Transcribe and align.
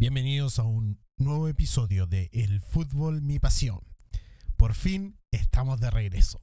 Bienvenidos 0.00 0.60
a 0.60 0.62
un 0.62 1.00
nuevo 1.16 1.48
episodio 1.48 2.06
de 2.06 2.30
El 2.32 2.60
fútbol 2.60 3.20
mi 3.20 3.40
pasión. 3.40 3.80
Por 4.56 4.74
fin 4.74 5.18
estamos 5.32 5.80
de 5.80 5.90
regreso. 5.90 6.40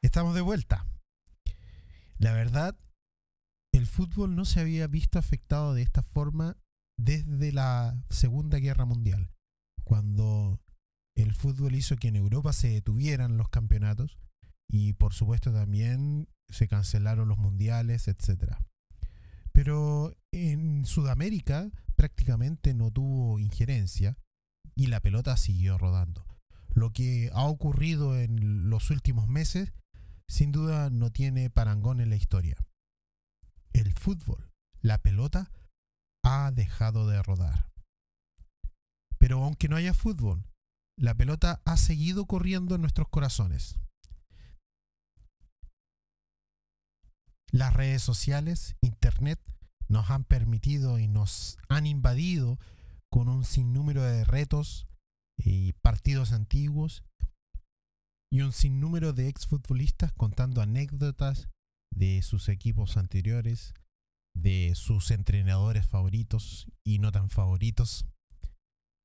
Estamos 0.00 0.34
de 0.34 0.40
vuelta. 0.40 0.86
La 2.16 2.32
verdad, 2.32 2.74
el 3.72 3.86
fútbol 3.86 4.36
no 4.36 4.46
se 4.46 4.60
había 4.60 4.86
visto 4.86 5.18
afectado 5.18 5.74
de 5.74 5.82
esta 5.82 6.02
forma 6.02 6.56
desde 6.96 7.52
la 7.52 8.02
Segunda 8.08 8.56
Guerra 8.56 8.86
Mundial, 8.86 9.34
cuando 9.84 10.63
el 11.14 11.34
fútbol 11.34 11.74
hizo 11.74 11.96
que 11.96 12.08
en 12.08 12.16
Europa 12.16 12.52
se 12.52 12.68
detuvieran 12.68 13.36
los 13.36 13.48
campeonatos 13.48 14.18
y 14.68 14.94
por 14.94 15.12
supuesto 15.14 15.52
también 15.52 16.28
se 16.48 16.68
cancelaron 16.68 17.28
los 17.28 17.38
mundiales, 17.38 18.08
etc. 18.08 18.56
Pero 19.52 20.12
en 20.32 20.84
Sudamérica 20.84 21.70
prácticamente 21.96 22.74
no 22.74 22.90
tuvo 22.90 23.38
injerencia 23.38 24.18
y 24.74 24.86
la 24.86 25.00
pelota 25.00 25.36
siguió 25.36 25.78
rodando. 25.78 26.26
Lo 26.74 26.90
que 26.92 27.30
ha 27.32 27.44
ocurrido 27.44 28.18
en 28.18 28.68
los 28.68 28.90
últimos 28.90 29.28
meses 29.28 29.72
sin 30.28 30.50
duda 30.50 30.90
no 30.90 31.10
tiene 31.10 31.50
parangón 31.50 32.00
en 32.00 32.10
la 32.10 32.16
historia. 32.16 32.56
El 33.72 33.92
fútbol, 33.92 34.50
la 34.80 34.98
pelota, 34.98 35.52
ha 36.24 36.50
dejado 36.50 37.06
de 37.06 37.22
rodar. 37.22 37.70
Pero 39.18 39.44
aunque 39.44 39.68
no 39.68 39.76
haya 39.76 39.94
fútbol, 39.94 40.44
la 40.96 41.14
pelota 41.14 41.60
ha 41.64 41.76
seguido 41.76 42.26
corriendo 42.26 42.74
en 42.74 42.80
nuestros 42.80 43.08
corazones. 43.08 43.78
Las 47.50 47.72
redes 47.72 48.02
sociales, 48.02 48.76
Internet, 48.80 49.40
nos 49.88 50.10
han 50.10 50.24
permitido 50.24 50.98
y 50.98 51.06
nos 51.06 51.58
han 51.68 51.86
invadido 51.86 52.58
con 53.10 53.28
un 53.28 53.44
sinnúmero 53.44 54.02
de 54.02 54.24
retos 54.24 54.88
y 55.36 55.72
partidos 55.74 56.32
antiguos 56.32 57.04
y 58.32 58.40
un 58.40 58.52
sinnúmero 58.52 59.12
de 59.12 59.28
exfutbolistas 59.28 60.12
contando 60.12 60.62
anécdotas 60.62 61.48
de 61.94 62.22
sus 62.22 62.48
equipos 62.48 62.96
anteriores, 62.96 63.72
de 64.34 64.72
sus 64.74 65.12
entrenadores 65.12 65.86
favoritos 65.86 66.66
y 66.84 66.98
no 66.98 67.12
tan 67.12 67.30
favoritos. 67.30 68.06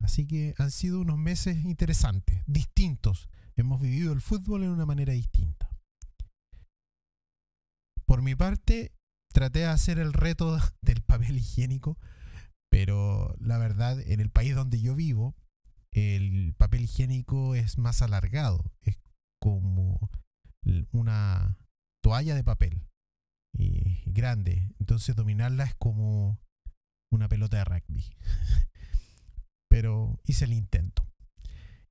Así 0.02 0.26
que 0.26 0.54
han 0.58 0.72
sido 0.72 1.02
unos 1.02 1.18
meses 1.18 1.64
interesantes, 1.66 2.44
distintos. 2.48 3.30
Hemos 3.56 3.82
vivido 3.82 4.14
el 4.14 4.22
fútbol 4.22 4.64
en 4.64 4.70
una 4.70 4.86
manera 4.86 5.14
distinta. 5.14 5.70
Por 8.06 8.22
mi 8.22 8.36
parte, 8.36 8.92
traté 9.32 9.60
de 9.60 9.66
hacer 9.66 10.00
el 10.00 10.14
reto 10.14 10.58
del 10.82 11.02
papel 11.02 11.38
higiénico, 11.38 11.98
pero 12.72 13.36
la 13.40 13.58
verdad, 13.58 14.00
en 14.00 14.20
el 14.20 14.30
país 14.30 14.56
donde 14.56 14.82
yo 14.82 14.96
vivo, 14.96 15.36
el 15.92 16.54
papel 16.58 16.84
higiénico 16.84 17.56
es 17.56 17.78
más 17.78 18.02
alargado, 18.02 18.72
es 18.82 18.98
como 19.42 20.10
una 20.92 21.58
toalla 22.04 22.36
de 22.36 22.44
papel 22.44 22.88
y 23.58 24.04
grande, 24.06 24.74
entonces 24.80 25.16
dominarla 25.16 25.64
es 25.64 25.76
como 25.76 26.40
una 27.12 27.28
pelota 27.28 27.58
de 27.58 27.66
rugby. 27.66 28.06
pero 29.70 30.20
hice 30.26 30.46
el 30.46 30.54
intento. 30.54 31.08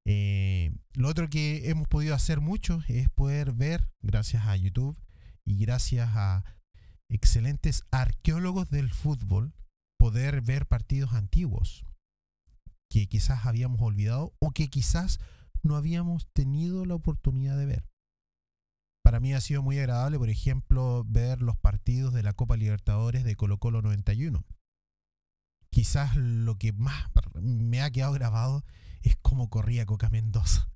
Eh, 0.05 0.73
lo 0.95 1.09
otro 1.09 1.29
que 1.29 1.71
hemos 1.71 1.89
podido 1.89 2.15
hacer 2.15 2.41
mucho 2.41 2.81
es 2.89 3.09
poder 3.09 3.53
ver, 3.53 3.91
gracias 4.03 4.47
a 4.47 4.57
YouTube 4.57 4.99
y 5.45 5.59
gracias 5.59 6.11
a 6.15 6.45
excelentes 7.09 7.85
arqueólogos 7.91 8.71
del 8.71 8.91
fútbol, 8.91 9.55
poder 9.99 10.43
ver 10.43 10.67
partidos 10.67 11.13
antiguos 11.13 11.85
que 12.91 13.07
quizás 13.07 13.47
habíamos 13.47 13.81
olvidado 13.83 14.35
o 14.41 14.51
que 14.53 14.69
quizás 14.69 15.21
no 15.63 15.77
habíamos 15.77 16.27
tenido 16.33 16.85
la 16.85 16.95
oportunidad 16.95 17.59
de 17.59 17.67
ver. 17.67 17.89
Para 19.05 19.21
mí 19.21 19.35
ha 19.35 19.41
sido 19.41 19.63
muy 19.63 19.79
agradable, 19.79 20.19
por 20.19 20.31
ejemplo, 20.31 21.05
ver 21.07 21.43
los 21.43 21.59
partidos 21.59 22.13
de 22.15 22.23
la 22.23 22.33
Copa 22.33 22.57
Libertadores 22.57 23.25
de 23.25 23.37
Colo 23.37 23.59
Colo 23.59 23.83
91 23.83 24.45
quizás 25.79 26.17
lo 26.17 26.59
que 26.59 26.73
más 26.73 27.05
me 27.41 27.83
ha 27.83 27.93
quedado 27.93 28.13
grabado 28.13 28.65
es 29.01 29.15
cómo 29.23 29.49
corría 29.49 29.87
Coca 29.87 30.11
Mendoza. 30.11 30.73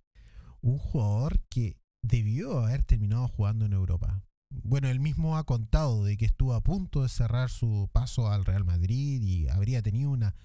Un 0.60 0.78
jugador 0.78 1.40
que 1.50 1.76
debió 2.04 2.60
haber 2.60 2.84
terminado 2.84 3.26
jugando 3.26 3.64
en 3.64 3.72
Europa. 3.72 4.22
Bueno, 4.48 4.88
él 4.88 5.00
mismo 5.00 5.36
ha 5.36 5.42
contado 5.42 6.04
de 6.04 6.16
que 6.16 6.24
estuvo 6.24 6.54
a 6.54 6.60
punto 6.60 7.02
de 7.02 7.08
cerrar 7.08 7.50
su 7.50 7.90
paso 7.92 8.30
al 8.30 8.44
Real 8.44 8.64
Madrid 8.64 9.20
y 9.22 9.48
habría 9.48 9.82
tenido 9.82 10.08
una 10.08 10.36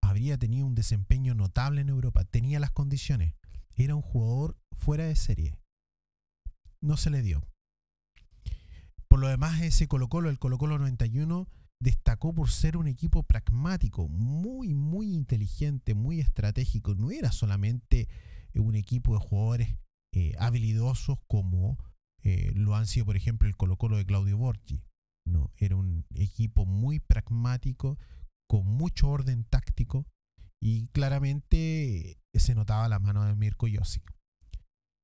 habría 0.00 0.38
tenido 0.38 0.64
un 0.64 0.74
desempeño 0.74 1.34
notable 1.34 1.82
en 1.82 1.90
Europa, 1.90 2.24
tenía 2.24 2.58
las 2.58 2.70
condiciones. 2.70 3.34
Era 3.74 3.94
un 3.94 4.00
jugador 4.00 4.56
fuera 4.72 5.04
de 5.04 5.16
serie. 5.16 5.60
No 6.80 6.96
se 6.96 7.10
le 7.10 7.20
dio. 7.20 7.46
Por 9.06 9.20
lo 9.20 9.28
demás, 9.28 9.60
ese 9.60 9.86
Colo 9.86 10.08
Colo, 10.08 10.30
el 10.30 10.38
Colo 10.38 10.56
Colo 10.56 10.78
91, 10.78 11.46
destacó 11.80 12.32
por 12.32 12.50
ser 12.50 12.76
un 12.76 12.88
equipo 12.88 13.22
pragmático, 13.22 14.08
muy, 14.08 14.74
muy 14.74 15.12
inteligente, 15.12 15.94
muy 15.94 16.20
estratégico. 16.20 16.94
No 16.94 17.10
era 17.10 17.32
solamente 17.32 18.08
un 18.54 18.74
equipo 18.74 19.14
de 19.14 19.20
jugadores 19.20 19.76
eh, 20.14 20.34
habilidosos 20.38 21.18
como 21.26 21.78
eh, 22.22 22.52
lo 22.54 22.74
han 22.74 22.86
sido, 22.86 23.06
por 23.06 23.16
ejemplo, 23.16 23.48
el 23.48 23.56
Colo 23.56 23.76
Colo 23.76 23.96
de 23.96 24.06
Claudio 24.06 24.38
Borgi. 24.38 24.82
No, 25.26 25.52
era 25.56 25.76
un 25.76 26.04
equipo 26.14 26.64
muy 26.66 27.00
pragmático, 27.00 27.98
con 28.48 28.66
mucho 28.66 29.08
orden 29.08 29.44
táctico 29.44 30.06
y 30.60 30.86
claramente 30.88 32.18
se 32.32 32.54
notaba 32.54 32.88
la 32.88 32.98
mano 32.98 33.24
de 33.24 33.34
Mirko 33.34 33.66
Yossi. 33.66 34.02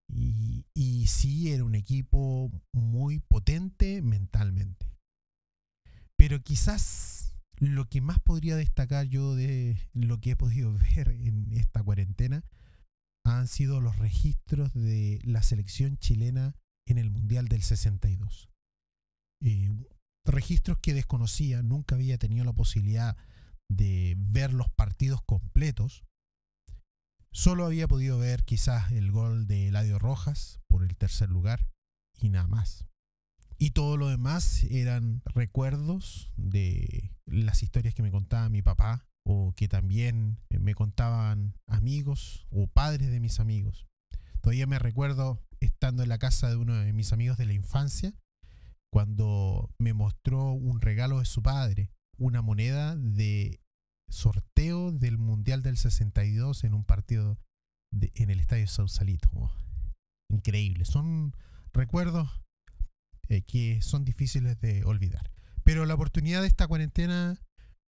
Y, 0.09 0.67
y 0.75 1.07
sí, 1.09 1.51
era 1.51 1.65
un 1.65 1.75
equipo 1.75 2.51
muy 2.73 3.19
potente 3.19 4.03
mentalmente. 4.03 4.92
Pero 6.23 6.41
quizás 6.41 7.37
lo 7.57 7.89
que 7.89 8.01
más 8.01 8.21
podría 8.21 8.55
destacar 8.55 9.07
yo 9.07 9.35
de 9.35 9.77
lo 9.93 10.21
que 10.21 10.31
he 10.31 10.37
podido 10.37 10.73
ver 10.95 11.09
en 11.09 11.53
esta 11.53 11.83
cuarentena 11.83 12.45
han 13.27 13.49
sido 13.49 13.81
los 13.81 13.99
registros 13.99 14.73
de 14.73 15.19
la 15.25 15.43
selección 15.43 15.99
chilena 15.99 16.55
en 16.87 16.99
el 16.99 17.11
Mundial 17.11 17.49
del 17.49 17.65
62. 17.65 18.49
Eh, 19.41 19.69
registros 20.25 20.79
que 20.79 20.95
desconocía, 20.95 21.61
nunca 21.61 21.97
había 21.97 22.19
tenido 22.19 22.45
la 22.45 22.53
posibilidad 22.53 23.17
de 23.69 24.15
ver 24.17 24.55
los 24.55 24.71
partidos 24.71 25.23
completos. 25.23 26.05
Solo 27.33 27.67
había 27.67 27.89
podido 27.89 28.17
ver 28.19 28.45
quizás 28.45 28.93
el 28.93 29.11
gol 29.11 29.49
de 29.49 29.67
Eladio 29.67 29.99
Rojas 29.99 30.61
por 30.69 30.85
el 30.85 30.97
tercer 30.97 31.31
lugar 31.31 31.69
y 32.17 32.29
nada 32.29 32.47
más. 32.47 32.87
Y 33.59 33.71
todo 33.71 33.97
lo 33.97 34.09
demás 34.09 34.65
eran 34.65 35.23
recuerdos 35.25 36.31
de 36.37 37.15
las 37.27 37.63
historias 37.63 37.95
que 37.95 38.03
me 38.03 38.11
contaba 38.11 38.49
mi 38.49 38.63
papá 38.63 39.07
o 39.25 39.53
que 39.55 39.69
también 39.69 40.39
me 40.51 40.75
contaban 40.75 41.55
amigos 41.67 42.47
o 42.51 42.67
padres 42.67 43.11
de 43.11 43.21
mis 43.21 43.41
amigos. 43.41 43.87
Todavía 44.41 44.67
me 44.67 44.79
recuerdo 44.79 45.41
estando 45.61 46.03
en 46.03 46.09
la 46.09 46.19
casa 46.19 46.51
de 46.51 46.57
uno 46.57 46.75
de 46.75 46.93
mis 46.93 47.13
amigos 47.13 47.39
de 47.39 47.47
la 47.47 47.53
infancia 47.53 48.13
cuando 48.93 49.73
me 49.79 49.95
mostró 49.95 50.53
un 50.53 50.81
regalo 50.81 51.21
de 51.21 51.25
su 51.25 51.43
padre, 51.43 51.91
una 52.19 52.43
moneda 52.43 52.97
de 52.97 53.61
sorteo 54.09 54.93
del 54.93 55.17
Mundial 55.17 55.63
del 55.63 55.79
62 55.79 56.65
en 56.65 56.75
un 56.75 56.85
partido 56.85 57.39
en 57.93 58.31
el 58.31 58.41
Estadio 58.41 58.67
Sausalito. 58.67 59.31
Oh, 59.33 59.51
increíble. 60.29 60.85
Son 60.85 61.35
recuerdos 61.73 62.42
eh, 63.29 63.43
que 63.43 63.81
son 63.83 64.05
difíciles 64.05 64.61
de 64.61 64.85
olvidar. 64.85 65.31
Pero 65.65 65.87
la 65.87 65.95
oportunidad 65.95 66.43
de 66.43 66.49
esta 66.49 66.67
cuarentena 66.67 67.41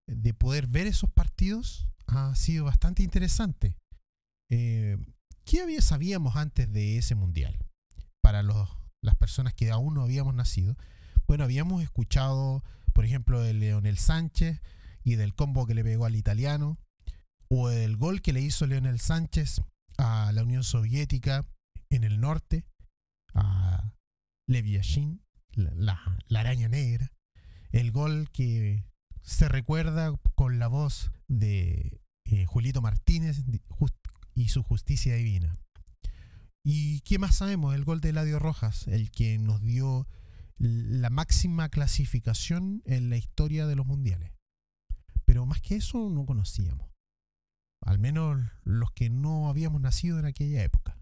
de 0.06 0.34
poder 0.34 0.66
ver 0.66 0.86
esos 0.86 1.10
partidos 1.10 1.88
ha 2.06 2.34
sido 2.36 2.64
bastante 2.64 3.02
interesante. 3.02 3.76
Eh, 4.50 4.98
¿Qué 5.44 5.60
había, 5.60 5.80
sabíamos 5.80 6.36
antes 6.36 6.72
de 6.72 6.98
ese 6.98 7.14
mundial? 7.14 7.58
Para 8.22 8.42
los, 8.42 8.68
las 9.02 9.16
personas 9.16 9.54
que 9.54 9.70
aún 9.70 9.94
no 9.94 10.02
habíamos 10.02 10.34
nacido. 10.34 10.76
Bueno, 11.26 11.44
habíamos 11.44 11.82
escuchado, 11.82 12.62
por 12.92 13.04
ejemplo, 13.04 13.40
de 13.40 13.54
Leonel 13.54 13.98
Sánchez 13.98 14.60
y 15.02 15.16
del 15.16 15.34
combo 15.34 15.66
que 15.66 15.74
le 15.74 15.84
pegó 15.84 16.06
al 16.06 16.16
italiano, 16.16 16.78
o 17.48 17.70
el 17.70 17.96
gol 17.96 18.22
que 18.22 18.32
le 18.32 18.40
hizo 18.40 18.66
Leonel 18.66 19.00
Sánchez 19.00 19.60
a 19.98 20.32
la 20.32 20.42
Unión 20.42 20.64
Soviética 20.64 21.46
en 21.90 22.04
el 22.04 22.20
norte, 22.20 22.64
a 23.34 23.92
Leviashin, 24.46 25.23
la, 25.56 26.00
araña 26.30 26.68
negra, 26.68 27.12
el 27.72 27.92
gol 27.92 28.30
que 28.32 28.84
se 29.22 29.48
recuerda 29.48 30.16
con 30.34 30.58
la 30.58 30.68
voz 30.68 31.10
de 31.28 32.00
eh, 32.26 32.44
Julito 32.46 32.82
Martínez 32.82 33.44
y 34.34 34.48
su 34.48 34.62
justicia 34.62 35.14
divina. 35.14 35.56
¿Y 36.64 37.00
qué 37.00 37.18
más 37.18 37.36
sabemos? 37.36 37.74
El 37.74 37.84
gol 37.84 38.00
de 38.00 38.10
Eladio 38.10 38.38
Rojas, 38.38 38.88
el 38.88 39.10
que 39.10 39.38
nos 39.38 39.60
dio 39.60 40.06
la 40.56 41.10
máxima 41.10 41.68
clasificación 41.68 42.82
en 42.86 43.10
la 43.10 43.16
historia 43.16 43.66
de 43.66 43.76
los 43.76 43.86
mundiales. 43.86 44.32
Pero 45.26 45.46
más 45.46 45.60
que 45.60 45.76
eso 45.76 46.08
no 46.10 46.24
conocíamos. 46.24 46.88
Al 47.82 47.98
menos 47.98 48.40
los 48.62 48.92
que 48.92 49.10
no 49.10 49.48
habíamos 49.48 49.80
nacido 49.80 50.18
en 50.18 50.24
aquella 50.24 50.62
época. 50.62 50.98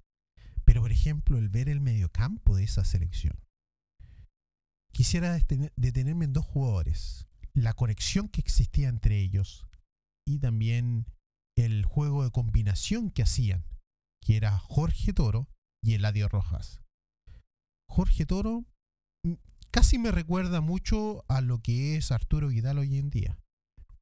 Pero 0.65 0.81
por 0.81 0.91
ejemplo, 0.91 1.39
el 1.39 1.49
ver 1.49 1.69
el 1.69 1.81
mediocampo 1.81 2.57
de 2.57 2.65
esa 2.65 2.85
selección. 2.85 3.39
Quisiera 4.93 5.39
detenerme 5.77 6.27
en 6.27 6.33
dos 6.33 6.45
jugadores. 6.45 7.27
La 7.55 7.73
conexión 7.73 8.29
que 8.29 8.41
existía 8.41 8.89
entre 8.89 9.21
ellos 9.21 9.67
y 10.27 10.39
también 10.39 11.07
el 11.57 11.85
juego 11.85 12.25
de 12.25 12.31
combinación 12.31 13.11
que 13.11 13.23
hacían, 13.23 13.65
que 14.21 14.37
era 14.37 14.59
Jorge 14.59 15.13
Toro 15.13 15.49
y 15.83 15.95
Eladio 15.95 16.29
Rojas. 16.29 16.81
Jorge 17.89 18.25
Toro 18.27 18.65
mm, 19.25 19.35
casi 19.71 19.99
me 19.99 20.11
recuerda 20.11 20.61
mucho 20.61 21.25
a 21.29 21.41
lo 21.41 21.61
que 21.61 21.97
es 21.97 22.13
Arturo 22.13 22.49
Vidal 22.49 22.79
hoy 22.79 22.99
en 22.99 23.11
día. 23.11 23.39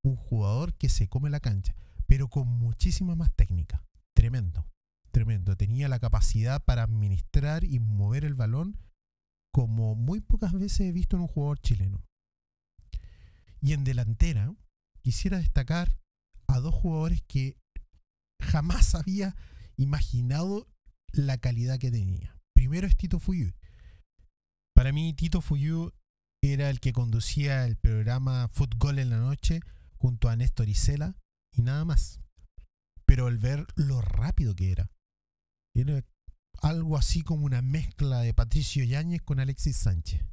Un 0.03 0.17
jugador 0.17 0.75
que 0.75 0.89
se 0.89 1.09
come 1.09 1.31
la 1.31 1.41
cancha, 1.41 1.77
pero 2.07 2.29
con 2.29 2.49
muchísima 2.49 3.17
más 3.17 3.33
técnica. 3.35 3.85
Tremendo, 4.15 4.69
tremendo. 5.13 5.57
Tenía 5.57 5.89
la 5.89 5.99
capacidad 5.99 6.65
para 6.65 6.83
administrar 6.83 7.65
y 7.65 7.79
mover 7.81 8.25
el 8.25 8.35
balón 8.35 8.77
como 9.53 9.95
muy 9.95 10.21
pocas 10.21 10.53
veces 10.53 10.81
he 10.81 10.93
visto 10.93 11.17
en 11.17 11.23
un 11.23 11.29
jugador 11.29 11.59
chileno. 11.61 12.05
Y 13.61 13.73
en 13.73 13.85
delantera, 13.85 14.55
quisiera 15.03 15.39
destacar 15.39 15.99
a 16.47 16.61
dos 16.61 16.75
jugadores 16.75 17.23
que 17.23 17.59
jamás 18.41 18.95
había 18.95 19.37
imaginado 19.77 20.69
la 21.13 21.39
calidad 21.39 21.79
que 21.79 21.91
tenía. 21.91 22.39
Primero 22.55 22.87
es 22.87 22.97
Tito 22.97 23.19
Fuyu. 23.19 23.53
Para 24.75 24.93
mí, 24.93 25.13
Tito 25.15 25.41
Fuyu 25.41 25.93
era 26.43 26.71
el 26.71 26.81
que 26.81 26.93
conducía 26.93 27.67
el 27.67 27.77
programa 27.77 28.49
Fútbol 28.49 28.99
en 28.99 29.11
la 29.11 29.19
Noche 29.19 29.61
junto 29.99 30.29
a 30.29 30.37
Néstor 30.37 30.69
Isela 30.69 31.17
y 31.53 31.63
nada 31.63 31.85
más. 31.85 32.21
Pero 33.05 33.27
al 33.27 33.39
ver 33.39 33.67
lo 33.75 34.01
rápido 34.01 34.55
que 34.55 34.73
era, 34.73 34.91
era 35.75 36.03
algo 36.61 36.97
así 36.97 37.23
como 37.23 37.47
una 37.47 37.63
mezcla 37.63 38.21
de 38.21 38.35
Patricio 38.35 38.85
Yáñez 38.85 39.23
con 39.23 39.41
Alexis 39.41 39.77
Sánchez. 39.77 40.25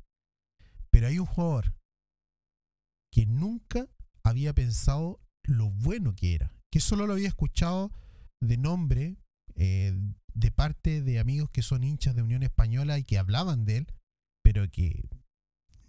Pero 0.92 1.08
hay 1.08 1.20
un 1.20 1.26
jugador 1.26 1.76
que 3.12 3.26
nunca 3.26 3.88
había 4.24 4.54
pensado 4.54 5.22
lo 5.44 5.70
bueno 5.72 6.14
que 6.16 6.36
era, 6.36 6.54
que 6.70 6.80
solo 6.80 7.08
lo 7.08 7.14
había 7.14 7.30
escuchado 7.30 7.92
de 8.42 8.58
nombre 8.58 9.18
eh, 9.56 9.98
de 10.34 10.52
parte 10.52 11.02
de 11.02 11.20
amigos 11.20 11.50
que 11.50 11.64
son 11.64 11.84
hinchas 11.84 12.16
de 12.16 12.22
Unión 12.22 12.44
Española 12.44 13.00
y 13.00 13.04
que 13.04 13.18
hablaban 13.18 13.66
de 13.66 13.78
él, 13.78 13.94
pero 14.44 14.70
que 14.70 15.10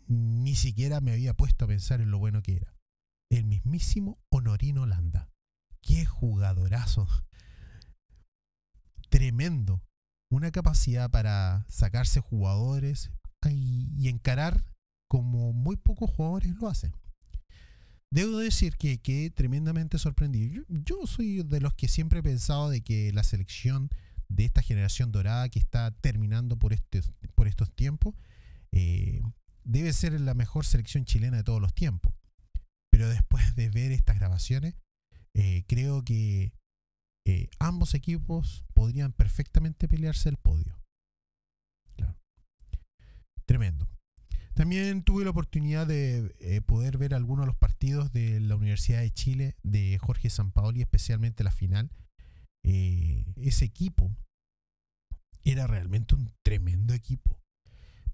ni 0.07 0.55
siquiera 0.55 1.01
me 1.01 1.13
había 1.13 1.35
puesto 1.35 1.65
a 1.65 1.69
pensar 1.69 2.01
en 2.01 2.11
lo 2.11 2.19
bueno 2.19 2.43
que 2.43 2.57
era. 2.57 2.75
El 3.31 3.45
mismísimo 3.45 4.19
Honorino 4.31 4.87
Landa. 4.87 5.31
Qué 5.83 6.07
jugadorazo. 6.07 7.07
Tremendo. 9.11 9.83
Una 10.31 10.51
capacidad 10.51 11.11
para 11.11 11.65
sacarse 11.69 12.21
jugadores 12.21 13.11
y, 13.51 13.91
y 13.99 14.09
encarar 14.09 14.65
como 15.09 15.53
muy 15.53 15.77
pocos 15.77 16.11
jugadores 16.11 16.55
lo 16.57 16.69
hacen. 16.69 16.93
Debo 18.11 18.39
decir 18.39 18.77
que 18.77 18.99
quedé 18.99 19.31
tremendamente 19.31 19.99
sorprendido. 19.99 20.65
Yo, 20.69 21.07
soy 21.07 21.43
de 21.43 21.61
los 21.61 21.75
que 21.75 21.89
siempre 21.89 22.21
he 22.21 22.23
pensado 22.23 22.71
de 22.71 22.81
que 22.83 23.13
la 23.13 23.23
selección 23.23 23.91
de 24.29 24.45
esta 24.45 24.63
generación 24.63 25.13
dorada 25.13 25.49
que 25.49 25.59
está 25.59 25.91
terminando 25.91 26.59
por, 26.59 26.73
este, 26.73 27.03
por 27.35 27.49
estos 27.49 27.75
tiempos 27.75 28.15
eh, 28.73 29.21
debe 29.65 29.93
ser 29.93 30.19
la 30.21 30.35
mejor 30.35 30.65
selección 30.65 31.05
chilena 31.05 31.39
de 31.39 31.45
todos 31.45 31.61
los 31.61 31.75
tiempos. 31.75 32.15
Pero 32.91 33.09
después 33.09 33.55
de 33.57 33.69
ver 33.69 33.93
estas 33.93 34.17
grabaciones, 34.17 34.75
eh, 35.35 35.65
creo 35.67 36.03
que 36.03 36.53
eh, 37.29 37.51
ambos 37.59 37.93
equipos 37.93 38.65
podrían 38.73 39.13
perfectamente 39.13 39.87
pelearse 39.87 40.31
el 40.31 40.39
podio. 40.39 40.81
Tremendo. 43.45 43.87
También 44.55 45.03
tuve 45.03 45.25
la 45.25 45.31
oportunidad 45.31 45.87
de 45.87 46.35
eh, 46.41 46.63
poder 46.63 46.97
ver 46.97 47.15
algunos 47.15 47.45
de 47.45 47.49
los 47.49 47.57
partidos 47.57 48.13
de 48.13 48.41
la 48.41 48.57
Universidad 48.57 49.01
de 49.01 49.11
Chile 49.11 49.57
de 49.63 49.99
Jorge 49.99 50.31
Sampaoli, 50.31 50.81
especialmente 50.81 51.45
la 51.45 51.51
final. 51.51 51.91
Eh, 52.65 53.27
ese 53.37 53.67
equipo 53.67 54.11
era 55.45 55.67
realmente 55.67 56.15
un 56.15 56.33
tremendo 56.43 56.95
equipo, 56.95 57.43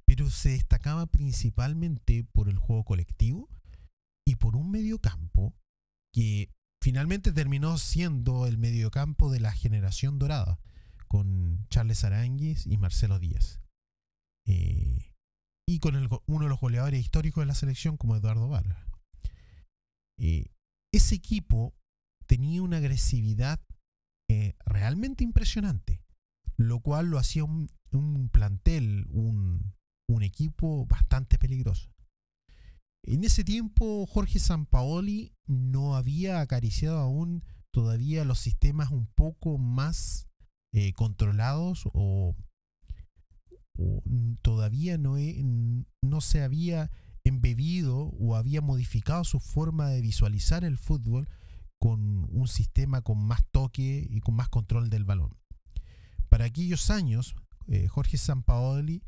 pero 0.05 0.29
se 0.29 0.51
destacaba 0.51 1.07
principalmente 1.07 2.25
por 2.33 2.49
el 2.49 2.59
juego 2.59 2.85
colectivo 2.85 3.49
y 4.27 4.35
por 4.37 4.57
un 4.57 4.73
mediocampo 4.73 5.55
que 6.13 6.53
finalmente 6.85 7.33
terminó 7.33 7.79
siendo 7.79 8.47
el 8.47 8.59
mediocampo 8.59 9.33
de 9.33 9.41
la 9.41 9.53
generación 9.53 10.19
dorada, 10.19 10.61
con 11.09 11.67
Charles 11.71 12.05
Aranguis 12.05 12.67
y 12.67 12.77
Marcelo 12.77 13.19
Díaz. 13.19 13.63
Eh, 14.47 15.15
y 15.67 15.79
con 15.79 15.97
uno 15.97 16.45
de 16.45 16.51
los 16.51 16.61
goleadores 16.61 17.01
históricos 17.01 17.41
de 17.41 17.47
la 17.47 17.55
selección 17.55 17.97
como 17.97 18.17
Eduardo 18.17 18.49
Vargas. 18.49 18.87
Eh, 20.19 20.53
ese 20.93 21.15
equipo 21.15 21.75
tenía 22.27 22.61
una 22.61 22.77
agresividad 22.77 23.65
eh, 24.29 24.55
realmente 24.67 25.25
impresionante, 25.25 26.03
lo 26.59 26.81
cual 26.81 27.07
lo 27.07 27.17
hacía 27.19 27.45
un, 27.45 27.71
plantel, 28.31 29.07
un, 29.09 29.73
un, 30.07 30.23
equipo 30.23 30.85
bastante 30.85 31.39
peligroso. 31.39 31.94
En 33.07 33.23
ese 33.23 33.45
tiempo 33.45 34.07
Jorge 34.07 34.39
Sampaoli 34.39 35.35
no 35.47 35.95
había 35.95 36.41
acariciado 36.41 36.99
aún 36.99 37.45
todavía 37.71 38.25
los 38.25 38.39
sistemas 38.39 38.91
un 38.91 39.07
poco 39.07 39.59
más 39.59 40.27
eh, 40.73 40.95
controlados 40.95 41.85
o 41.93 42.35
todavía 44.41 44.97
no, 44.97 45.17
no 46.03 46.21
se 46.21 46.43
había 46.43 46.91
embebido 47.25 47.97
o 48.19 48.37
había 48.37 48.63
modificado 48.63 49.25
su 49.25 49.39
forma 49.39 49.91
de 49.91 50.01
visualizar 50.01 50.65
el 50.65 50.79
fútbol 50.79 51.29
con 51.79 52.27
un 52.31 52.49
sistema 52.49 53.03
con 53.03 53.19
más 53.19 53.45
toque 53.51 54.07
y 54.09 54.21
con 54.21 54.35
más 54.35 54.49
control 54.49 54.89
del 54.89 55.05
balón. 55.05 55.37
Para 56.31 56.47
aquellos 56.47 56.89
años, 56.89 57.35
eh, 57.67 57.87
Jorge 57.89 58.17
Sampaoli 58.17 59.03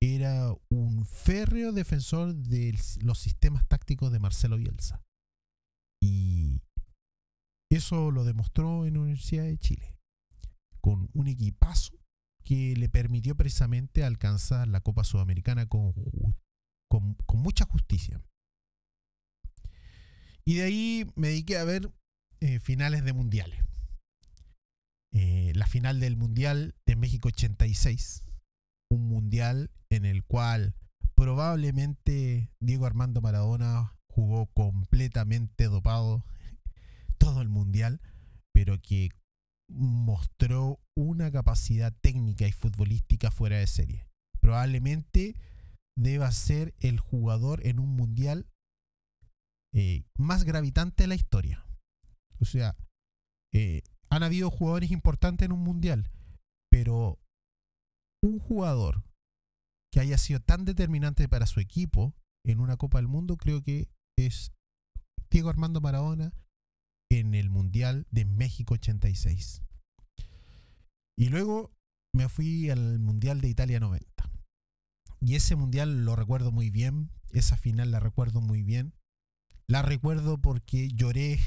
era 0.00 0.54
un 0.70 1.04
férreo 1.04 1.72
defensor 1.72 2.34
de 2.34 2.76
los 3.02 3.18
sistemas 3.18 3.68
tácticos 3.68 4.10
de 4.10 4.18
Marcelo 4.18 4.56
Bielsa. 4.56 5.04
Y 6.02 6.62
eso 7.70 8.10
lo 8.10 8.24
demostró 8.24 8.86
en 8.86 8.94
la 8.94 9.00
Universidad 9.00 9.44
de 9.44 9.58
Chile, 9.58 9.98
con 10.80 11.10
un 11.12 11.28
equipazo 11.28 12.00
que 12.42 12.74
le 12.76 12.88
permitió 12.88 13.36
precisamente 13.36 14.02
alcanzar 14.02 14.66
la 14.68 14.80
Copa 14.80 15.04
Sudamericana 15.04 15.68
con, 15.68 15.92
con, 16.88 17.16
mucha 17.34 17.66
justicia. 17.66 18.22
Y 20.44 20.54
de 20.54 20.62
ahí 20.62 21.12
me 21.14 21.28
dediqué 21.28 21.58
a 21.58 21.64
ver 21.64 21.92
eh, 22.40 22.58
finales 22.58 23.04
de 23.04 23.12
mundiales. 23.12 23.62
Eh, 25.12 25.52
la 25.54 25.66
final 25.66 26.00
del 26.00 26.16
Mundial 26.16 26.74
de 26.86 26.96
México 26.96 27.28
86. 27.28 28.24
Un 28.90 29.08
mundial 29.08 29.70
en 29.90 30.04
el 30.04 30.24
cual 30.24 30.74
probablemente 31.14 32.50
Diego 32.60 32.86
Armando 32.86 33.20
Maradona 33.20 33.94
jugó 34.08 34.46
completamente 34.46 35.64
dopado 35.64 36.24
todo 37.18 37.42
el 37.42 37.48
mundial, 37.48 38.00
pero 38.52 38.80
que 38.80 39.10
mostró 39.68 40.80
una 40.96 41.30
capacidad 41.30 41.94
técnica 42.00 42.46
y 42.46 42.52
futbolística 42.52 43.30
fuera 43.30 43.58
de 43.58 43.66
serie. 43.66 44.06
Probablemente 44.40 45.36
deba 45.96 46.32
ser 46.32 46.74
el 46.80 46.98
jugador 46.98 47.64
en 47.66 47.78
un 47.78 47.94
mundial 47.94 48.46
eh, 49.72 50.04
más 50.16 50.44
gravitante 50.44 51.04
de 51.04 51.08
la 51.08 51.14
historia. 51.14 51.64
O 52.40 52.44
sea, 52.44 52.76
eh, 53.52 53.82
han 54.08 54.22
habido 54.22 54.50
jugadores 54.50 54.90
importantes 54.90 55.46
en 55.46 55.52
un 55.52 55.60
mundial, 55.60 56.10
pero 56.70 57.18
un 58.22 58.38
jugador 58.38 59.04
que 59.92 60.00
haya 60.00 60.18
sido 60.18 60.40
tan 60.40 60.64
determinante 60.64 61.28
para 61.28 61.46
su 61.46 61.60
equipo 61.60 62.14
en 62.44 62.60
una 62.60 62.76
Copa 62.76 62.98
del 62.98 63.08
Mundo 63.08 63.36
creo 63.36 63.62
que 63.62 63.88
es 64.16 64.52
Diego 65.30 65.48
Armando 65.48 65.80
Maradona 65.80 66.32
en 67.10 67.34
el 67.34 67.50
Mundial 67.50 68.06
de 68.10 68.24
México 68.24 68.74
86. 68.74 69.62
Y 71.16 71.28
luego 71.28 71.72
me 72.14 72.28
fui 72.28 72.70
al 72.70 72.98
Mundial 72.98 73.40
de 73.40 73.48
Italia 73.48 73.80
90. 73.80 74.30
Y 75.20 75.34
ese 75.34 75.56
Mundial 75.56 76.04
lo 76.04 76.16
recuerdo 76.16 76.50
muy 76.50 76.70
bien, 76.70 77.10
esa 77.30 77.56
final 77.56 77.90
la 77.90 78.00
recuerdo 78.00 78.40
muy 78.40 78.62
bien. 78.62 78.94
La 79.68 79.82
recuerdo 79.82 80.40
porque 80.40 80.88
lloré 80.88 81.38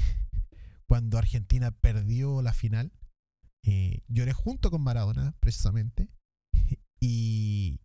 cuando 0.86 1.18
Argentina 1.18 1.70
perdió 1.72 2.40
la 2.40 2.52
final. 2.52 2.92
Eh, 3.64 4.02
lloré 4.08 4.32
junto 4.32 4.70
con 4.70 4.82
Maradona, 4.82 5.34
precisamente. 5.40 6.08
Y 7.06 7.82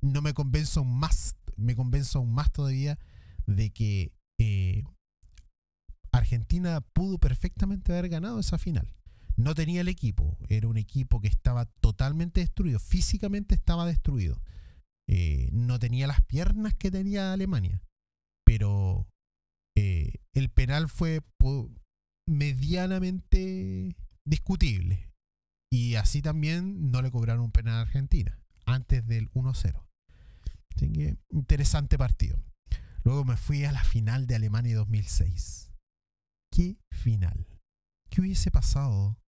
no 0.00 0.22
me 0.22 0.32
convenzo 0.32 0.80
aún 0.80 0.98
más, 0.98 1.36
me 1.54 1.76
convenzo 1.76 2.18
aún 2.18 2.32
más 2.32 2.50
todavía 2.50 2.98
de 3.46 3.70
que 3.70 4.14
eh, 4.40 4.84
Argentina 6.12 6.80
pudo 6.80 7.18
perfectamente 7.18 7.92
haber 7.92 8.08
ganado 8.08 8.40
esa 8.40 8.56
final. 8.56 8.96
No 9.36 9.54
tenía 9.54 9.82
el 9.82 9.88
equipo, 9.88 10.38
era 10.48 10.66
un 10.66 10.78
equipo 10.78 11.20
que 11.20 11.28
estaba 11.28 11.66
totalmente 11.66 12.40
destruido, 12.40 12.78
físicamente 12.78 13.54
estaba 13.54 13.84
destruido. 13.84 14.40
Eh, 15.10 15.50
no 15.52 15.78
tenía 15.78 16.06
las 16.06 16.22
piernas 16.22 16.74
que 16.74 16.90
tenía 16.90 17.34
Alemania, 17.34 17.82
pero 18.46 19.06
eh, 19.76 20.22
el 20.32 20.48
penal 20.48 20.88
fue 20.88 21.20
medianamente 22.26 23.94
discutible. 24.24 25.10
Y 25.70 25.96
así 25.96 26.22
también 26.22 26.90
no 26.90 27.02
le 27.02 27.10
cobraron 27.10 27.44
un 27.44 27.52
penal 27.52 27.74
a 27.74 27.80
Argentina 27.82 28.40
antes 28.66 29.06
del 29.06 29.30
1-0. 29.32 29.86
Así 30.74 30.92
que 30.92 31.16
interesante 31.30 31.98
partido. 31.98 32.42
Luego 33.04 33.24
me 33.24 33.36
fui 33.36 33.64
a 33.64 33.72
la 33.72 33.84
final 33.84 34.26
de 34.26 34.34
Alemania 34.34 34.76
2006. 34.76 35.72
¿Qué 36.50 36.78
final? 36.90 37.46
¿Qué 38.10 38.20
hubiese 38.20 38.50
pasado 38.50 39.18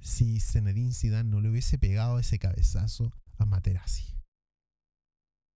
si 0.00 0.40
Zinedine 0.40 0.92
Zidane 0.92 1.28
no 1.28 1.40
le 1.40 1.50
hubiese 1.50 1.78
pegado 1.78 2.18
ese 2.18 2.38
cabezazo 2.38 3.12
a 3.38 3.44
Materazzi? 3.44 4.14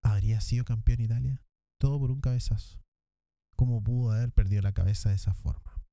¿Habría 0.02 0.40
sido 0.40 0.64
campeón 0.64 1.00
Italia? 1.00 1.42
Todo 1.80 1.98
por 1.98 2.10
un 2.10 2.20
cabezazo. 2.20 2.82
¿Cómo 3.56 3.82
pudo 3.82 4.12
haber 4.12 4.32
perdido 4.32 4.62
la 4.62 4.72
cabeza 4.72 5.08
de 5.08 5.16
esa 5.16 5.34
forma? 5.34 5.84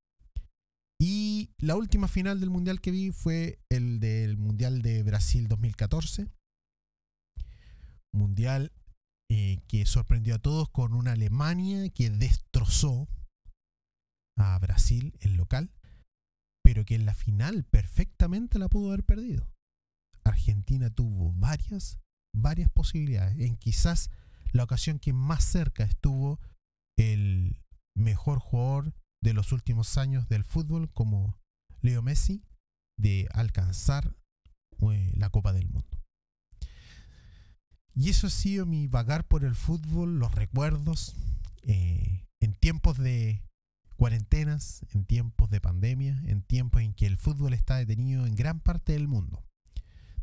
Y 0.98 1.54
la 1.58 1.76
última 1.76 2.08
final 2.08 2.40
del 2.40 2.50
mundial 2.50 2.80
que 2.80 2.90
vi 2.90 3.12
fue 3.12 3.60
el 3.68 4.00
del 4.00 4.38
mundial 4.38 4.82
de 4.82 5.02
Brasil 5.02 5.46
2014. 5.48 6.28
Mundial 8.12 8.72
eh, 9.30 9.60
que 9.68 9.86
sorprendió 9.86 10.36
a 10.36 10.38
todos 10.38 10.70
con 10.70 10.94
una 10.94 11.12
Alemania 11.12 11.88
que 11.90 12.10
destrozó 12.10 13.08
a 14.38 14.58
Brasil, 14.58 15.16
el 15.20 15.36
local, 15.36 15.72
pero 16.62 16.84
que 16.84 16.94
en 16.94 17.06
la 17.06 17.14
final 17.14 17.64
perfectamente 17.64 18.58
la 18.58 18.68
pudo 18.68 18.88
haber 18.88 19.04
perdido. 19.04 19.50
Argentina 20.24 20.90
tuvo 20.90 21.32
varias, 21.32 21.98
varias 22.34 22.70
posibilidades. 22.70 23.38
En 23.40 23.56
quizás 23.56 24.10
la 24.52 24.64
ocasión 24.64 24.98
que 24.98 25.12
más 25.12 25.44
cerca 25.44 25.84
estuvo 25.84 26.40
el 26.98 27.62
mejor 27.96 28.38
jugador 28.38 28.94
de 29.22 29.32
los 29.32 29.52
últimos 29.52 29.98
años 29.98 30.28
del 30.28 30.44
fútbol 30.44 30.92
como 30.92 31.38
Leo 31.80 32.02
Messi 32.02 32.44
de 32.98 33.28
alcanzar 33.32 34.16
eh, 34.80 35.12
la 35.16 35.30
Copa 35.30 35.52
del 35.52 35.68
Mundo. 35.68 35.95
Y 37.98 38.10
eso 38.10 38.26
ha 38.26 38.30
sido 38.30 38.66
mi 38.66 38.88
vagar 38.88 39.26
por 39.26 39.42
el 39.42 39.54
fútbol, 39.54 40.18
los 40.18 40.34
recuerdos, 40.34 41.16
eh, 41.62 42.26
en 42.40 42.52
tiempos 42.52 42.98
de 42.98 43.42
cuarentenas, 43.96 44.84
en 44.92 45.06
tiempos 45.06 45.50
de 45.50 45.62
pandemia, 45.62 46.22
en 46.26 46.42
tiempos 46.42 46.82
en 46.82 46.92
que 46.92 47.06
el 47.06 47.16
fútbol 47.16 47.54
está 47.54 47.76
detenido 47.76 48.26
en 48.26 48.36
gran 48.36 48.60
parte 48.60 48.92
del 48.92 49.08
mundo, 49.08 49.42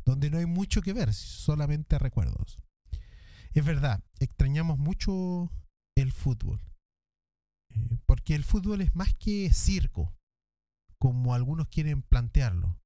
donde 0.04 0.30
no 0.30 0.38
hay 0.38 0.46
mucho 0.46 0.82
que 0.82 0.92
ver, 0.92 1.12
solamente 1.12 1.98
recuerdos. 1.98 2.60
Es 3.54 3.64
verdad, 3.64 4.04
extrañamos 4.20 4.78
mucho 4.78 5.50
el 5.96 6.12
fútbol, 6.12 6.60
eh, 7.70 7.98
porque 8.06 8.36
el 8.36 8.44
fútbol 8.44 8.82
es 8.82 8.94
más 8.94 9.14
que 9.14 9.52
circo, 9.52 10.14
como 10.96 11.34
algunos 11.34 11.66
quieren 11.66 12.02
plantearlo. 12.02 12.78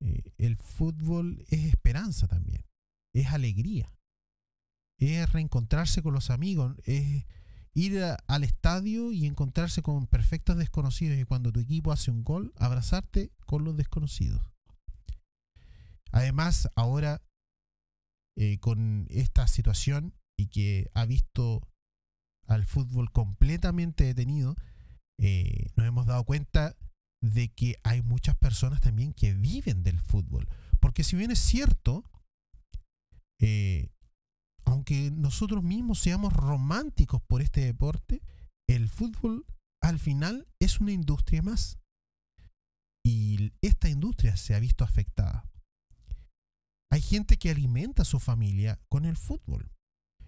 Eh, 0.00 0.32
el 0.38 0.56
fútbol 0.58 1.44
es 1.48 1.64
esperanza 1.64 2.28
también, 2.28 2.64
es 3.12 3.26
alegría 3.26 3.92
es 5.08 5.32
reencontrarse 5.32 6.02
con 6.02 6.14
los 6.14 6.30
amigos, 6.30 6.76
es 6.84 7.26
ir 7.74 8.02
al 8.26 8.44
estadio 8.44 9.12
y 9.12 9.26
encontrarse 9.26 9.82
con 9.82 10.06
perfectos 10.06 10.56
desconocidos 10.56 11.18
y 11.18 11.24
cuando 11.24 11.52
tu 11.52 11.60
equipo 11.60 11.92
hace 11.92 12.10
un 12.10 12.24
gol, 12.24 12.52
abrazarte 12.56 13.32
con 13.46 13.64
los 13.64 13.76
desconocidos. 13.76 14.42
Además, 16.10 16.68
ahora 16.76 17.22
eh, 18.36 18.58
con 18.58 19.06
esta 19.10 19.46
situación 19.46 20.14
y 20.38 20.46
que 20.46 20.90
ha 20.94 21.04
visto 21.06 21.68
al 22.46 22.66
fútbol 22.66 23.10
completamente 23.12 24.04
detenido, 24.04 24.56
eh, 25.18 25.70
nos 25.76 25.86
hemos 25.86 26.06
dado 26.06 26.24
cuenta 26.24 26.76
de 27.22 27.52
que 27.52 27.76
hay 27.84 28.02
muchas 28.02 28.36
personas 28.36 28.80
también 28.80 29.12
que 29.12 29.34
viven 29.34 29.82
del 29.82 30.00
fútbol. 30.00 30.48
Porque 30.80 31.04
si 31.04 31.16
bien 31.16 31.30
es 31.30 31.38
cierto, 31.38 32.04
eh, 33.40 33.90
aunque 34.72 35.10
nosotros 35.10 35.62
mismos 35.62 35.98
seamos 35.98 36.32
románticos 36.32 37.20
por 37.20 37.42
este 37.42 37.60
deporte, 37.60 38.22
el 38.66 38.88
fútbol 38.88 39.44
al 39.82 39.98
final 39.98 40.48
es 40.60 40.80
una 40.80 40.92
industria 40.92 41.42
más. 41.42 41.78
Y 43.04 43.52
esta 43.60 43.90
industria 43.90 44.34
se 44.38 44.54
ha 44.54 44.60
visto 44.60 44.82
afectada. 44.82 45.44
Hay 46.90 47.02
gente 47.02 47.36
que 47.36 47.50
alimenta 47.50 48.00
a 48.02 48.06
su 48.06 48.18
familia 48.18 48.80
con 48.88 49.04
el 49.04 49.18
fútbol. 49.18 49.70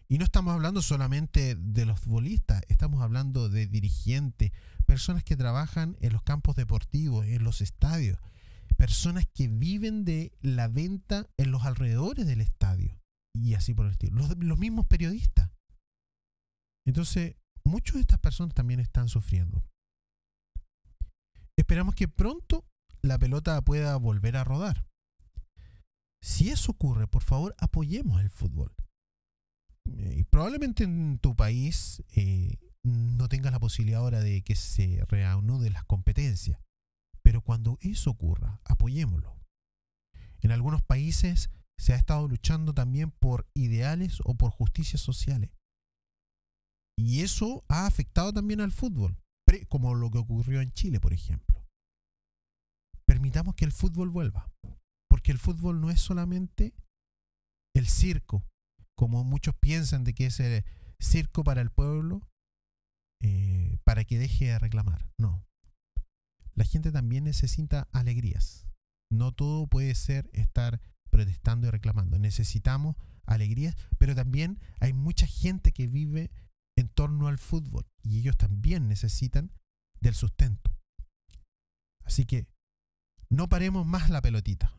Y 0.09 0.19
no 0.19 0.27
estamos 0.27 0.53
hablando 0.53 0.83
solamente 0.83 1.55
de 1.55 1.87
los 1.87 2.01
futbolistas, 2.01 2.63
estamos 2.69 3.03
hablando 3.03 3.49
de 3.49 3.67
dirigentes, 3.67 4.53
personas 4.85 5.25
que 5.25 5.37
trabajan 5.37 5.97
en 6.01 6.13
los 6.13 6.23
campos 6.23 6.55
deportivos, 6.55 7.25
en 7.25 7.45
los 7.45 7.63
estadios, 7.63 8.19
personas 8.77 9.25
que 9.33 9.49
viven 9.49 10.05
de 10.05 10.37
la 10.43 10.69
venta 10.69 11.31
en 11.39 11.51
los 11.51 11.65
alrededores 11.65 12.27
del 12.27 12.43
estadio 12.43 12.63
y 13.35 13.55
así 13.55 13.75
por 13.75 13.87
el 13.87 13.93
estilo. 13.93 14.17
Los, 14.38 14.59
mismos 14.59 14.87
periodistas. 14.87 15.50
Entonces, 16.87 17.37
muchas 17.64 17.95
de 17.95 18.00
estas 18.03 18.21
personas 18.21 18.55
también 18.55 18.81
están 18.81 19.09
sufriendo. 19.09 19.64
Esperamos 21.57 21.95
que 21.95 22.09
pronto 22.09 22.64
la 23.03 23.19
pelota 23.19 23.61
pueda 23.62 23.97
volver 23.97 24.37
a 24.37 24.45
rodar. 24.45 24.87
Si 26.23 26.50
eso 26.50 26.73
ocurre, 26.73 27.07
por 27.07 27.23
favor, 27.23 27.55
apoyemos 27.59 28.21
el 28.21 28.31
fútbol. 28.31 28.75
Eh, 29.87 30.25
probablemente 30.31 30.85
en 30.85 31.19
tu 31.19 31.37
país 31.37 32.03
eh, 32.17 32.59
no 32.83 33.29
tengas 33.29 33.53
la 33.53 33.61
posibilidad 33.61 34.00
ahora 34.00 34.21
de 34.21 34.43
que 34.43 34.57
se 34.57 35.05
reanuden 35.09 35.75
las 35.75 35.85
competencias, 35.85 36.59
pero 37.23 37.43
cuando 37.43 37.79
eso 37.81 38.11
ocurra, 38.11 38.61
apoyémoslo. 38.64 39.38
En 40.41 40.53
algunos 40.53 40.83
países 40.83 41.50
se 41.78 41.93
ha 41.93 41.97
estado 41.97 42.28
luchando 42.28 42.73
también 42.73 43.11
por 43.11 43.47
ideales 43.54 44.21
o 44.25 44.35
por 44.35 44.50
justicias 44.50 45.00
sociales. 45.00 45.50
Y 46.97 47.23
eso 47.23 47.64
ha 47.69 47.87
afectado 47.87 48.33
también 48.33 48.61
al 48.61 48.73
fútbol, 48.73 49.19
como 49.69 49.95
lo 49.95 50.11
que 50.11 50.19
ocurrió 50.19 50.61
en 50.61 50.73
Chile, 50.73 51.00
por 51.00 51.12
ejemplo. 51.12 51.66
Permitamos 53.07 53.54
que 53.54 53.64
el 53.64 53.73
fútbol 53.73 54.11
vuelva, 54.11 54.50
porque 55.11 55.33
el 55.33 55.38
fútbol 55.38 55.81
no 55.81 55.90
es 55.90 56.00
solamente 56.00 56.75
el 57.75 57.88
circo, 57.88 58.45
como 58.97 59.25
muchos 59.25 59.54
piensan 59.57 60.04
de 60.04 60.14
que 60.14 60.26
es 60.26 60.40
el 60.40 60.64
circo 61.00 61.43
para 61.43 61.61
el 61.61 61.71
pueblo, 61.71 62.23
eh, 63.23 63.78
para 63.85 64.04
que 64.04 64.19
deje 64.19 64.47
de 64.47 64.59
reclamar. 64.59 65.09
No. 65.19 65.45
La 66.54 66.64
gente 66.64 66.93
también 66.93 67.25
necesita 67.25 67.88
alegrías. 67.93 68.69
No 69.11 69.33
todo 69.33 69.66
puede 69.66 69.95
ser 69.95 70.31
estar 70.33 70.81
protestando 71.14 71.68
y 71.68 71.71
reclamando. 71.71 72.18
Necesitamos 72.18 72.97
alegrías, 73.25 73.76
pero 73.99 74.16
también 74.16 74.59
hay 74.80 74.92
mucha 74.92 75.28
gente 75.28 75.71
que 75.71 75.87
vive 75.87 76.33
en 76.76 76.88
torno 76.88 77.28
al 77.28 77.38
fútbol 77.38 77.87
y 78.02 78.18
ellos 78.18 78.37
también 78.37 78.88
necesitan 78.88 79.52
del 80.00 80.16
sustento. 80.16 80.76
Así 82.02 82.26
que 82.26 82.49
no 83.30 83.49
paremos 83.49 83.87
más 83.87 84.11
la 84.11 84.21
pelotita. 84.23 84.75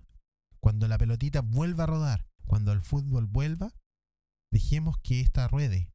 Cuando 0.59 0.89
la 0.89 0.97
pelotita 0.97 1.39
vuelva 1.39 1.85
a 1.85 1.87
rodar, 1.87 2.27
cuando 2.43 2.73
el 2.73 2.81
fútbol 2.81 3.27
vuelva, 3.27 3.73
dejemos 4.51 4.97
que 4.97 5.21
ésta 5.21 5.47
ruede 5.47 5.89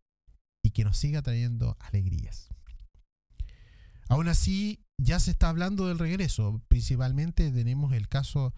y 0.65 0.71
que 0.71 0.85
nos 0.85 0.97
siga 0.97 1.21
trayendo 1.21 1.77
alegrías. 1.81 2.49
Aún 4.09 4.29
así, 4.29 4.87
ya 4.97 5.21
se 5.21 5.33
está 5.33 5.51
hablando 5.51 5.87
del 5.87 5.99
regreso. 5.99 6.63
Principalmente 6.69 7.51
tenemos 7.51 7.93
el 7.93 8.09
caso 8.09 8.55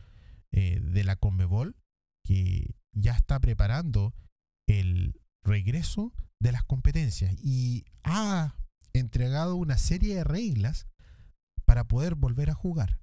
eh, 0.52 0.80
de 0.80 1.04
la 1.04 1.16
Conmebol, 1.16 1.76
que 2.25 2.75
ya 2.92 3.12
está 3.12 3.40
preparando 3.40 4.14
el 4.66 5.21
regreso 5.42 6.12
de 6.40 6.52
las 6.52 6.64
competencias 6.64 7.35
y 7.42 7.85
ha 8.04 8.56
entregado 8.92 9.56
una 9.56 9.78
serie 9.78 10.16
de 10.16 10.25
reglas 10.25 10.87
para 11.64 11.85
poder 11.85 12.14
volver 12.14 12.50
a 12.50 12.54
jugar. 12.54 13.00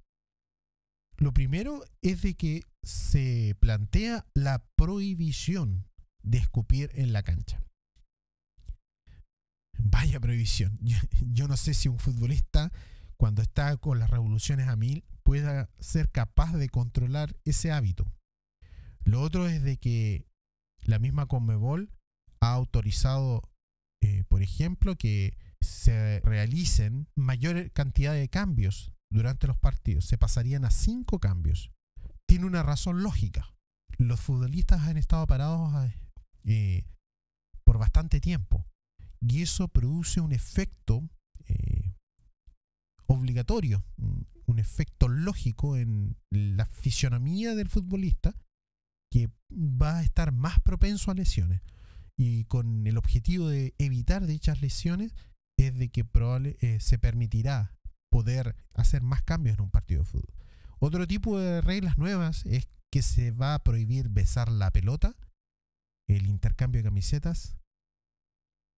Lo 1.16 1.32
primero 1.32 1.84
es 2.02 2.22
de 2.22 2.34
que 2.34 2.62
se 2.82 3.56
plantea 3.60 4.26
la 4.34 4.64
prohibición 4.76 5.86
de 6.22 6.38
escupir 6.38 6.90
en 6.94 7.12
la 7.12 7.22
cancha. 7.22 7.62
Vaya 9.78 10.20
prohibición. 10.20 10.78
Yo, 11.32 11.48
no 11.48 11.56
sé 11.56 11.74
si 11.74 11.88
un 11.88 11.98
futbolista, 11.98 12.72
cuando 13.16 13.42
está 13.42 13.76
con 13.76 13.98
las 13.98 14.10
revoluciones 14.10 14.68
a 14.68 14.76
mil, 14.76 15.04
pueda 15.30 15.70
ser 15.78 16.10
capaz 16.10 16.56
de 16.56 16.68
controlar 16.68 17.36
ese 17.44 17.70
hábito. 17.70 18.12
Lo 19.04 19.22
otro 19.22 19.46
es 19.46 19.62
de 19.62 19.76
que 19.76 20.26
la 20.82 20.98
misma 20.98 21.26
Conmebol 21.26 21.92
ha 22.40 22.52
autorizado, 22.52 23.48
eh, 24.02 24.24
por 24.28 24.42
ejemplo, 24.42 24.96
que 24.96 25.38
se 25.60 26.18
realicen 26.24 27.06
mayor 27.14 27.70
cantidad 27.70 28.12
de 28.12 28.28
cambios 28.28 28.92
durante 29.08 29.46
los 29.46 29.56
partidos. 29.56 30.04
Se 30.04 30.18
pasarían 30.18 30.64
a 30.64 30.72
cinco 30.72 31.20
cambios. 31.20 31.70
Tiene 32.26 32.46
una 32.46 32.64
razón 32.64 33.04
lógica. 33.04 33.54
Los 33.98 34.18
futbolistas 34.18 34.80
han 34.80 34.96
estado 34.96 35.28
parados 35.28 35.72
eh, 36.42 36.82
por 37.62 37.78
bastante 37.78 38.20
tiempo 38.20 38.66
y 39.20 39.42
eso 39.42 39.68
produce 39.68 40.20
un 40.20 40.32
efecto 40.32 41.08
eh, 41.46 41.94
obligatorio, 43.06 43.84
un 44.50 44.58
efecto 44.58 45.08
lógico 45.08 45.76
en 45.76 46.16
la 46.30 46.66
fisionomía 46.66 47.54
del 47.54 47.68
futbolista 47.68 48.34
que 49.10 49.30
va 49.50 49.98
a 49.98 50.02
estar 50.02 50.32
más 50.32 50.60
propenso 50.60 51.10
a 51.10 51.14
lesiones. 51.14 51.62
Y 52.16 52.44
con 52.44 52.86
el 52.86 52.98
objetivo 52.98 53.48
de 53.48 53.74
evitar 53.78 54.26
dichas 54.26 54.60
lesiones 54.60 55.14
es 55.56 55.78
de 55.78 55.90
que 55.90 56.04
probable, 56.04 56.56
eh, 56.60 56.80
se 56.80 56.98
permitirá 56.98 57.76
poder 58.10 58.56
hacer 58.74 59.02
más 59.02 59.22
cambios 59.22 59.56
en 59.56 59.64
un 59.64 59.70
partido 59.70 60.00
de 60.00 60.06
fútbol. 60.06 60.34
Otro 60.78 61.06
tipo 61.06 61.38
de 61.38 61.60
reglas 61.60 61.96
nuevas 61.96 62.44
es 62.46 62.68
que 62.90 63.02
se 63.02 63.30
va 63.30 63.54
a 63.54 63.62
prohibir 63.62 64.08
besar 64.08 64.50
la 64.50 64.72
pelota, 64.72 65.16
el 66.08 66.26
intercambio 66.26 66.80
de 66.80 66.88
camisetas 66.88 67.56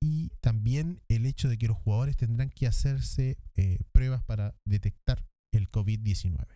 y 0.03 0.31
también 0.41 1.01
el 1.09 1.25
hecho 1.25 1.49
de 1.49 1.57
que 1.57 1.69
los 1.69 1.77
jugadores 1.79 2.17
tendrán 2.17 2.51
que 2.51 2.67
hacerse 2.67 3.39
eh, 3.57 3.79
pruebas 3.93 4.23
para 4.25 4.55
detectar 4.67 5.25
el 5.53 5.71
COVID-19. 5.71 6.47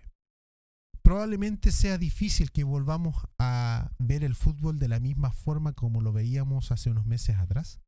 Probablemente 1.03 1.71
sea 1.71 1.99
difícil 1.99 2.51
que 2.51 2.65
volvamos 2.65 3.15
a 3.39 3.93
ver 3.99 4.25
el 4.25 4.35
fútbol 4.35 4.79
de 4.79 4.89
la 4.89 4.99
misma 4.99 5.31
forma 5.31 5.73
como 5.73 6.01
lo 6.01 6.13
veíamos 6.13 6.73
hace 6.73 6.91
unos 6.91 7.07
meses 7.07 7.37
atrás, 7.37 7.81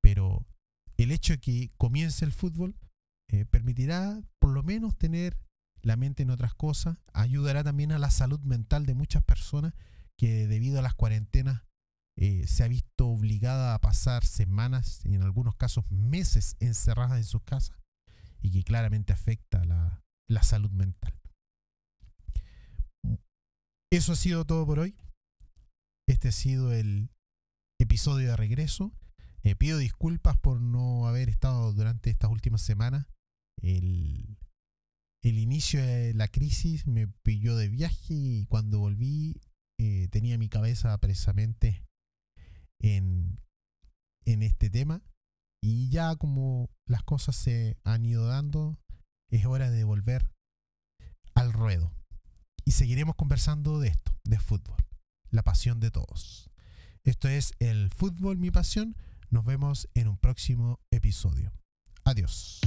pero 0.00 0.46
el 0.96 1.10
hecho 1.10 1.32
de 1.32 1.40
que 1.40 1.72
comience 1.76 2.24
el 2.24 2.32
fútbol 2.32 2.76
eh, 3.28 3.44
permitirá 3.44 4.22
por 4.38 4.50
lo 4.50 4.62
menos 4.62 4.96
tener 4.96 5.36
la 5.82 5.96
mente 5.96 6.22
en 6.22 6.30
otras 6.30 6.54
cosas, 6.54 6.98
ayudará 7.12 7.64
también 7.64 7.92
a 7.92 7.98
la 7.98 8.10
salud 8.10 8.40
mental 8.40 8.86
de 8.86 8.94
muchas 8.94 9.22
personas 9.24 9.74
que 10.16 10.46
debido 10.46 10.78
a 10.78 10.82
las 10.82 10.94
cuarentenas 10.94 11.62
eh, 12.16 12.46
se 12.46 12.62
ha 12.62 12.68
visto 12.68 13.08
obligada 13.08 13.74
a 13.74 13.80
pasar 13.80 14.24
semanas 14.24 15.00
y 15.04 15.14
en 15.14 15.22
algunos 15.22 15.56
casos 15.56 15.84
meses 15.90 16.56
encerradas 16.60 17.18
en 17.18 17.24
sus 17.24 17.42
casas 17.42 17.76
y 18.40 18.52
que 18.52 18.62
claramente 18.62 19.12
afecta 19.12 19.64
la, 19.64 20.04
la 20.28 20.42
salud 20.42 20.70
mental. 20.70 21.18
Eso 23.92 24.12
ha 24.12 24.16
sido 24.16 24.44
todo 24.44 24.66
por 24.66 24.80
hoy. 24.80 24.96
Este 26.08 26.28
ha 26.28 26.32
sido 26.32 26.72
el 26.72 27.10
episodio 27.78 28.30
de 28.30 28.36
regreso. 28.36 28.92
Eh, 29.42 29.54
pido 29.54 29.78
disculpas 29.78 30.38
por 30.38 30.60
no 30.60 31.06
haber 31.06 31.28
estado 31.28 31.72
durante 31.72 32.10
estas 32.10 32.30
últimas 32.30 32.62
semanas. 32.62 33.06
El, 33.62 34.38
el, 35.22 35.38
inicio 35.38 35.80
de 35.80 36.12
la 36.14 36.28
crisis 36.28 36.86
me 36.86 37.06
pilló 37.06 37.56
de 37.56 37.68
viaje 37.68 38.14
y 38.14 38.46
cuando 38.46 38.80
volví 38.80 39.40
eh, 39.78 40.08
tenía 40.08 40.38
mi 40.38 40.48
cabeza 40.48 40.96
precisamente 40.98 41.86
en, 42.80 43.40
en 44.24 44.42
este 44.42 44.70
tema. 44.70 45.02
Y 45.62 45.88
ya 45.88 46.16
como 46.16 46.68
las 46.86 47.04
cosas 47.04 47.36
se 47.36 47.78
han 47.84 48.04
ido 48.04 48.26
dando, 48.26 48.78
es 49.30 49.46
hora 49.46 49.70
de 49.70 49.84
volver 49.84 50.30
al 51.34 51.52
ruedo. 51.52 51.92
Y 52.64 52.72
seguiremos 52.72 53.14
conversando 53.16 53.78
de 53.78 53.88
esto, 53.88 54.16
de 54.24 54.38
fútbol, 54.38 54.76
la 55.30 55.42
pasión 55.42 55.80
de 55.80 55.90
todos. 55.90 56.50
Esto 57.02 57.28
es 57.28 57.52
el 57.58 57.90
fútbol, 57.90 58.38
mi 58.38 58.50
pasión. 58.50 58.96
Nos 59.30 59.44
vemos 59.44 59.88
en 59.94 60.08
un 60.08 60.16
próximo 60.16 60.80
episodio. 60.90 61.52
Adiós. 62.04 62.60